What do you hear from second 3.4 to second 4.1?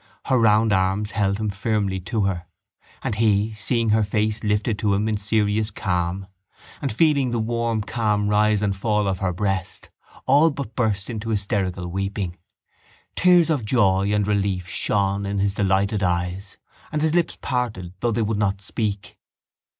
seeing her